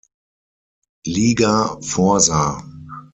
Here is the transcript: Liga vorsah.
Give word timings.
Liga 1.13 1.53
vorsah. 1.91 2.57